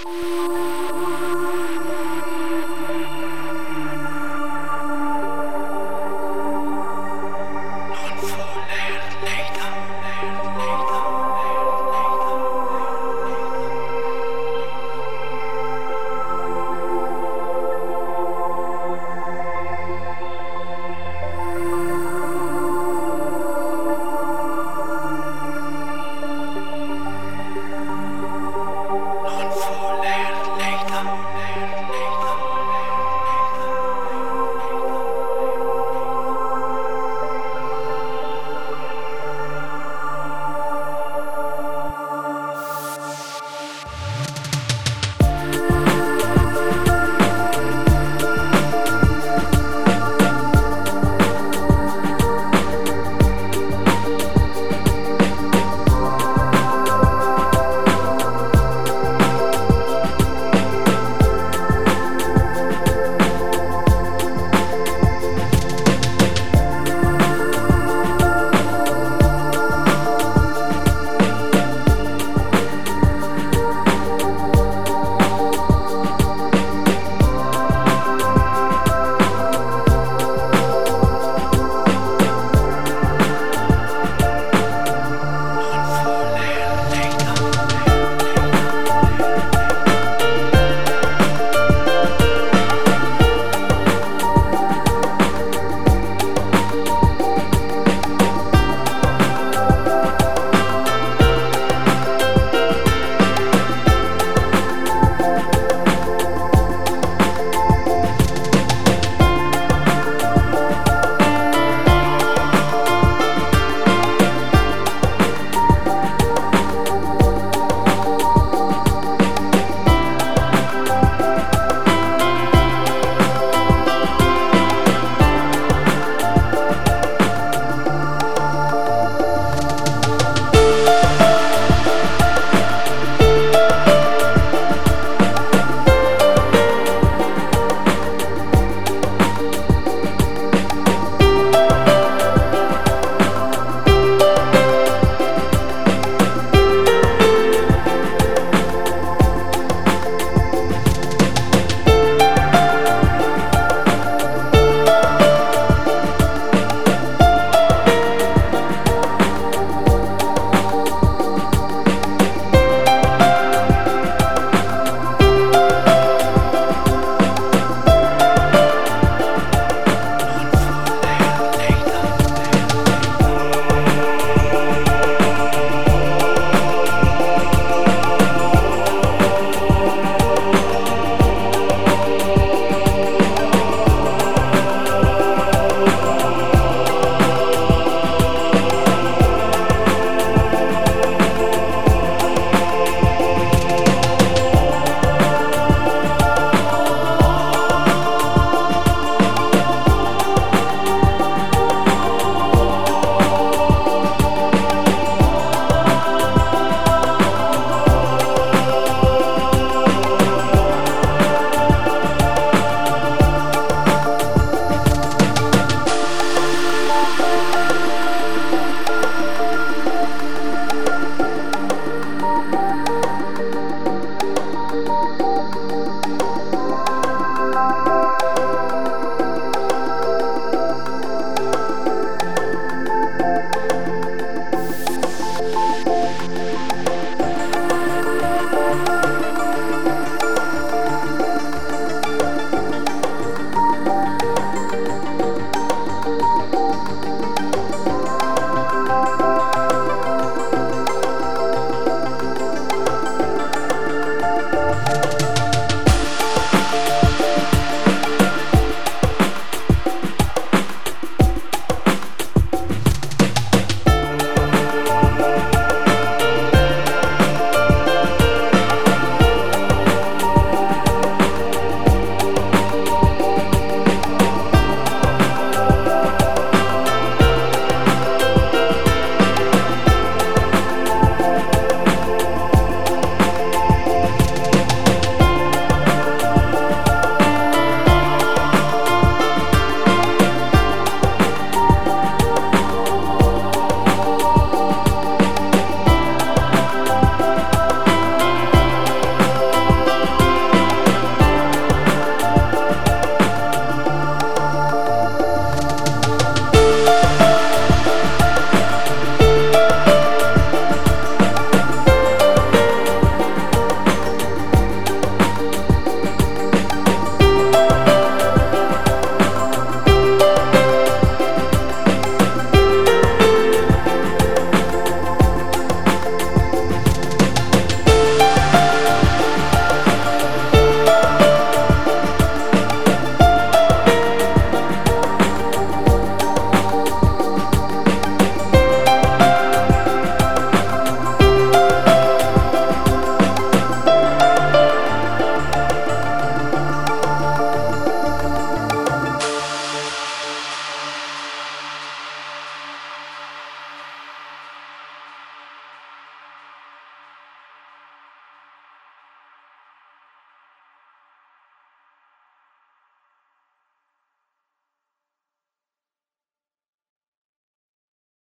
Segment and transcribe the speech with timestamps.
[0.00, 0.71] you